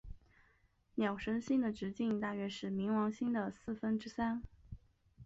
[0.95, 4.41] 鸟神星的直径大约是冥王星的四分之三。